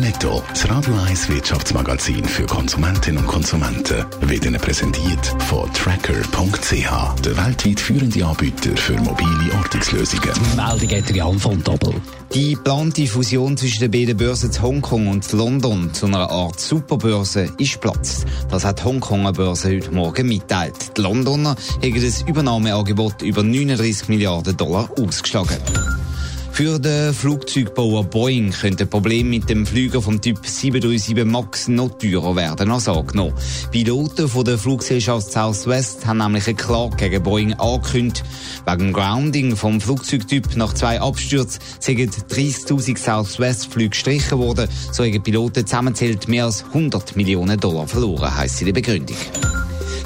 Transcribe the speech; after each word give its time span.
Netto, 0.00 0.42
das 0.50 0.68
Radio 0.70 0.94
1 0.94 1.28
Wirtschaftsmagazin 1.28 2.24
für 2.24 2.46
Konsumentinnen 2.46 3.18
und 3.18 3.26
Konsumenten, 3.26 4.04
wird 4.20 4.44
Ihnen 4.44 4.60
präsentiert 4.60 5.26
von 5.48 5.72
Tracker.ch, 5.72 7.22
der 7.22 7.36
weltweit 7.36 7.80
führende 7.80 8.24
Anbieter 8.24 8.76
für 8.76 8.94
mobile 8.94 9.52
Ortungslösungen. 9.56 10.30
Meldung 10.56 10.98
hat 10.98 11.10
Jan 11.10 11.38
von 11.38 11.62
Doppel. 11.64 11.94
Die 12.32 12.54
geplante 12.54 13.06
Fusion 13.06 13.56
zwischen 13.56 13.80
den 13.80 13.90
beiden 13.90 14.16
Börsen 14.16 14.52
zu 14.52 14.62
Hongkong 14.62 15.08
und 15.08 15.32
London 15.32 15.92
zu 15.92 16.06
einer 16.06 16.30
Art 16.30 16.60
Superbörse 16.60 17.48
ist 17.58 17.80
platzt. 17.80 18.26
Das 18.50 18.64
hat 18.64 18.80
die 18.80 18.84
Hongkonger 18.84 19.32
Börse 19.32 19.68
heute 19.68 19.90
Morgen 19.90 20.28
mitteilt. 20.28 20.96
Die 20.96 21.00
Londoner 21.00 21.56
haben 21.82 22.02
das 22.02 22.22
Übernahmeangebot 22.22 23.22
über 23.22 23.42
39 23.42 24.08
Milliarden 24.08 24.56
Dollar 24.56 24.90
ausgeschlagen. 24.96 25.58
Für 26.58 26.80
den 26.80 27.14
Flugzeugbauer 27.14 28.02
Boeing 28.02 28.50
könnte 28.50 28.82
ein 28.82 28.90
Problem 28.90 29.30
mit 29.30 29.48
dem 29.48 29.64
Flüger 29.64 30.02
vom 30.02 30.20
Typ 30.20 30.44
737 30.44 31.24
MAX 31.24 31.68
noch 31.68 31.98
teurer 31.98 32.34
werden 32.34 32.72
als 32.72 32.88
angenommen. 32.88 33.32
Piloten 33.70 34.26
von 34.26 34.44
der 34.44 34.58
Fluggesellschaft 34.58 35.30
Southwest 35.30 36.04
haben 36.04 36.18
nämlich 36.18 36.48
eine 36.48 36.56
Klage 36.56 36.96
gegen 36.96 37.22
Boeing 37.22 37.52
angekündigt. 37.54 38.24
Wegen 38.66 38.92
Grounding 38.92 39.54
vom 39.54 39.80
Flugzeugtyp 39.80 40.56
nach 40.56 40.74
zwei 40.74 41.00
Abstürzen 41.00 41.60
sind 41.78 42.00
30.000 42.00 42.98
Southwest-Flüge 42.98 43.90
gestrichen 43.90 44.40
worden. 44.40 44.68
So 44.90 45.04
haben 45.04 45.22
Piloten 45.22 45.64
zusammenzählt 45.64 46.26
mehr 46.26 46.46
als 46.46 46.64
100 46.64 47.14
Millionen 47.14 47.60
Dollar 47.60 47.86
verloren, 47.86 48.34
heisst 48.34 48.60
in 48.62 48.66
der 48.66 48.72
Begründung. 48.72 49.16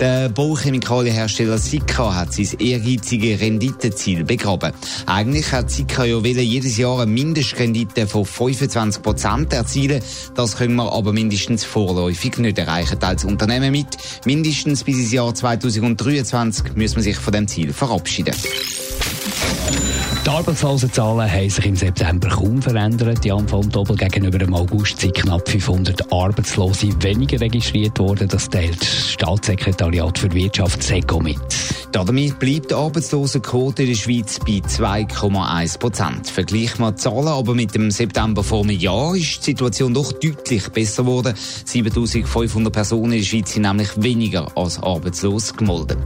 Der 0.00 0.28
Bauchemikalienhersteller 0.28 1.56
Sika 1.56 2.14
hat 2.14 2.34
sein 2.34 2.48
ehrgeizige 2.58 3.40
Renditeziel 3.40 4.24
begraben. 4.24 4.72
Eigentlich 5.06 5.50
hat 5.52 5.70
Sika 5.70 6.04
ja 6.04 6.18
jedes 6.18 6.76
Jahr 6.76 7.00
eine 7.00 7.10
Mindestrendite 7.10 8.06
von 8.06 8.26
25 8.26 9.02
Prozent 9.02 9.54
erzielen. 9.54 10.02
Das 10.34 10.58
können 10.58 10.76
wir 10.76 10.92
aber 10.92 11.14
mindestens 11.14 11.64
vorläufig 11.64 12.36
nicht 12.36 12.58
erreichen. 12.58 12.98
Als 13.00 13.24
Unternehmen 13.24 13.72
mit 13.72 13.96
mindestens 14.26 14.84
bis 14.84 14.98
ins 14.98 15.12
Jahr 15.12 15.34
2023 15.34 16.74
müssen 16.74 16.96
wir 16.96 17.02
sich 17.02 17.16
von 17.16 17.32
dem 17.32 17.48
Ziel 17.48 17.72
verabschieden. 17.72 18.34
Die 20.26 20.30
Arbeitslosenzahlen 20.32 21.30
haben 21.30 21.50
sich 21.50 21.66
im 21.66 21.76
September 21.76 22.28
kaum 22.28 22.60
verändert. 22.60 23.24
Jan 23.24 23.46
von 23.46 23.70
Doppel 23.70 23.94
gegenüber 23.94 24.38
dem 24.38 24.54
August 24.54 24.98
sind 24.98 25.14
knapp 25.14 25.48
500 25.48 26.12
Arbeitslose 26.12 26.88
weniger 27.00 27.40
registriert 27.40 27.96
worden. 28.00 28.26
Das 28.26 28.48
teilt 28.48 28.80
das 28.80 29.12
Staatssekretariat 29.12 30.18
für 30.18 30.32
Wirtschaft 30.32 30.82
SECO 30.82 31.20
mit. 31.20 31.38
Damit 31.92 32.38
bleibt 32.38 32.70
die 32.70 32.74
Arbeitslosenquote 32.74 33.82
in 33.82 33.88
der 33.88 33.94
Schweiz 33.94 34.38
bei 34.40 34.60
2,1 34.66 35.78
Prozent. 35.78 36.28
Vergleichen 36.28 36.80
wir 36.80 36.92
die 36.92 36.96
Zahlen 36.96 37.28
aber 37.28 37.54
mit 37.54 37.74
dem 37.74 37.90
September 37.90 38.42
vor 38.42 38.64
einem 38.64 38.78
Jahr, 38.78 39.14
ist 39.14 39.38
die 39.40 39.52
Situation 39.52 39.94
doch 39.94 40.12
deutlich 40.12 40.68
besser 40.70 41.04
geworden. 41.04 41.34
7500 41.64 42.72
Personen 42.72 43.12
in 43.12 43.18
der 43.20 43.24
Schweiz 43.24 43.52
sind 43.52 43.62
nämlich 43.62 43.90
weniger 43.96 44.48
als 44.56 44.82
arbeitslos 44.82 45.54
gemeldet. 45.54 45.98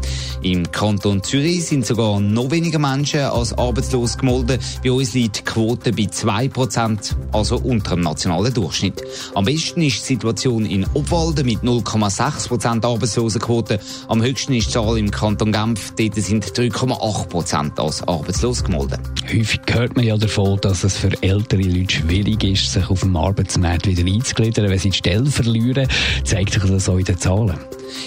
Im 0.42 0.70
Kanton 0.70 1.22
Zürich 1.22 1.66
sind 1.66 1.86
sogar 1.86 2.20
noch 2.20 2.50
weniger 2.50 2.78
Menschen 2.78 3.20
als 3.20 3.52
arbeitslos 3.52 4.16
gemeldet. 4.16 4.60
Bei 4.84 4.92
uns 4.92 5.14
liegt 5.14 5.38
die 5.38 5.44
Quote 5.44 5.92
bei 5.92 6.06
2 6.06 6.48
Prozent, 6.48 7.16
also 7.32 7.56
unter 7.56 7.96
dem 7.96 8.02
nationalen 8.02 8.52
Durchschnitt. 8.52 9.02
Am 9.34 9.44
besten 9.44 9.82
ist 9.82 10.02
die 10.02 10.14
Situation 10.14 10.66
in 10.66 10.86
Obwalden 10.94 11.46
mit 11.46 11.60
0,6 11.60 12.48
Prozent 12.48 12.84
Arbeitslosenquote. 12.84 13.80
Am 14.08 14.22
höchsten 14.22 14.54
ist 14.54 14.68
die 14.68 14.72
Zahl 14.72 14.98
im 14.98 15.10
Kanton 15.10 15.52
Genf 15.52 15.69
Dort 15.74 16.14
sind 16.14 16.44
3,8 16.44 17.28
Prozent 17.28 17.78
als 17.78 18.02
arbeitslos 18.06 18.64
gemeldet. 18.64 19.00
Häufig 19.32 19.60
hört 19.70 19.96
man 19.96 20.04
ja 20.04 20.16
davon, 20.16 20.58
dass 20.60 20.84
es 20.84 20.96
für 20.96 21.10
ältere 21.22 21.62
Leute 21.62 21.94
schwierig 21.94 22.42
ist, 22.44 22.72
sich 22.72 22.88
auf 22.88 23.00
dem 23.00 23.16
Arbeitsmarkt 23.16 23.86
wieder 23.86 24.04
einzugliedern, 24.04 24.69
wenn 24.69 24.78
sie 24.78 24.91
die 24.91 24.97
Stelle 24.97 25.26
verlieren. 25.26 25.88
Zeigt 26.25 26.54
sich 26.54 26.62
das 26.62 26.88
auch 26.88 26.98
in 26.98 27.04
den 27.04 27.19
Zahlen? 27.19 27.58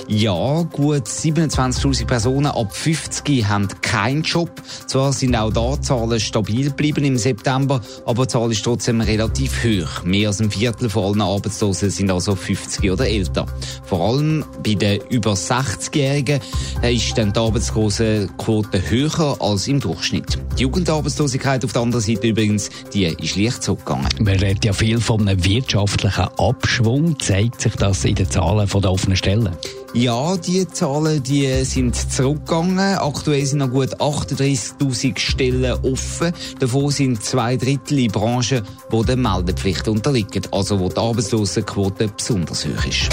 Ja, 0.08 0.64
gut 0.72 1.08
27.000 1.08 2.06
Personen 2.06 2.48
ab 2.48 2.76
50 2.76 3.48
haben 3.48 3.68
keinen 3.82 4.24
Job. 4.24 4.50
Zwar 4.88 5.14
sind 5.14 5.36
auch 5.36 5.52
da 5.52 5.82
Zahlen 5.82 6.20
stabil 6.20 6.66
geblieben 6.66 7.06
im 7.06 7.18
September, 7.18 7.82
aber 8.06 8.26
die 8.26 8.30
Zahl 8.30 8.52
ist 8.52 8.64
trotzdem 8.64 9.02
relativ 9.02 9.64
hoch. 9.64 10.04
Mehr 10.04 10.30
als 10.30 10.42
ein 10.42 10.52
Viertel 10.52 10.90
von 10.90 11.06
allen 11.06 11.22
Arbeitslosen 11.22 11.90
sind 11.90 12.12
also 12.12 12.36
50 12.36 12.92
oder 12.92 13.08
älter. 13.08 13.46
Vor 13.86 14.02
allem 14.02 14.46
bei 14.64 14.76
den 14.76 15.02
über 15.10 15.34
60-Jährigen 15.34 16.40
ist 16.82 17.18
dann 17.18 17.34
die 17.34 17.40
Arbeitslosenquote 17.40 18.90
höher 18.90 19.38
als 19.40 19.68
im 19.68 19.80
Durchschnitt. 19.80 20.38
Die 20.58 20.64
Jugendarbeitslosigkeit 20.64 21.64
auf 21.66 21.74
der 21.74 21.82
anderen 21.82 22.04
Seite 22.04 22.28
übrigens, 22.28 22.70
die 22.94 23.06
ist 23.06 23.36
leicht 23.36 23.64
zurückgegangen. 23.64 24.08
Man 24.20 24.40
redet 24.40 24.66
ja 24.66 24.74
viel 24.74 25.00
von 25.00 25.28
einem 25.28 25.44
wirtschaftlichen 25.44 26.28
Abschwung. 26.38 27.20
Zeigt 27.20 27.62
sich 27.62 27.74
das 27.76 28.06
in 28.06 28.16
den 28.16 28.30
Zahlen 28.30 28.68
der 28.68 28.92
offenen 28.92 29.18
Stellen? 29.18 29.50
Ja, 29.94 30.36
die 30.38 30.68
Zahlen 30.68 31.22
die 31.22 31.64
sind 31.66 31.96
zurückgegangen. 31.96 32.98
Aktuell 32.98 33.46
sind 33.46 33.60
noch 33.60 33.70
gut 33.70 33.96
38.000 33.98 35.20
Stellen 35.20 35.74
offen. 35.84 36.34
Davon 36.60 36.90
sind 36.90 37.24
zwei 37.24 37.58
Drittel 37.58 38.00
in 38.00 38.12
Branchen, 38.12 38.64
die 38.92 39.06
der 39.06 39.18
Meldepflicht 39.18 39.88
unterliegen, 39.88 40.44
also 40.52 40.80
wo 40.80 40.90
die 40.90 40.98
Arbeitslosenquote 40.98 42.08
besonders 42.08 42.66
hoch 42.66 42.86
ist. 42.88 43.10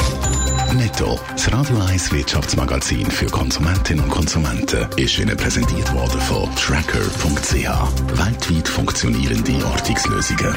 Netto, 0.75 1.19
das 1.32 1.53
Radio 1.53 1.78
1 1.81 2.12
Wirtschaftsmagazin 2.12 3.10
für 3.10 3.26
Konsumentinnen 3.26 4.04
und 4.04 4.10
Konsumenten, 4.10 4.87
ist 4.97 5.19
Ihnen 5.19 5.37
präsentiert 5.37 5.93
worden 5.93 6.20
von 6.20 6.49
Tracker.ch. 6.56 7.54
Weltweit 8.19 8.69
funktionierende 8.69 9.66
Ortungslösungen. 9.66 10.56